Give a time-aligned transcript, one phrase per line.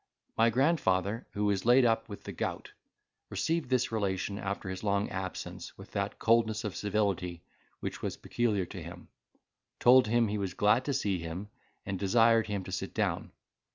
[0.35, 2.71] My grandfather (who was laid up with the gout)
[3.29, 7.43] received this relation, after his long absence, with that coldness of civility
[7.81, 9.09] which was peculiar to him;
[9.79, 11.49] told him he was glad to see him,
[11.85, 13.31] and desired him to sit down.